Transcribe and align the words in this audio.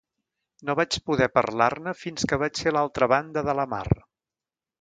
No 0.69 0.75
vaig 0.79 0.97
poder 1.09 1.27
parlar-ne 1.35 1.95
fins 1.99 2.27
que 2.31 2.41
vaig 2.45 2.63
ser 2.65 2.73
a 2.75 2.77
l'altra 2.79 3.09
banda 3.15 3.45
de 3.51 3.59
la 3.63 3.71
mar... 3.75 3.87